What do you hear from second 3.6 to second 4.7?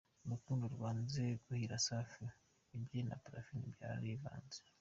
byarivanze.